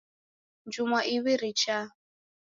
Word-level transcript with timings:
Njumwa 0.67 0.99
iw'i 1.13 1.33
richaa. 1.41 1.85